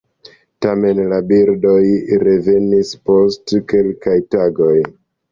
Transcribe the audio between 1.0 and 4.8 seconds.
la birdoj revenis post kelkaj tagoj.